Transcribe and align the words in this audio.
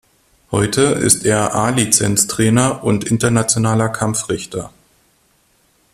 Heute 0.49 0.81
ist 0.81 1.25
er 1.27 1.53
A-Lizenz-Trainer 1.53 2.83
und 2.83 3.03
internationaler 3.03 3.87
Kampfrichter. 3.89 4.71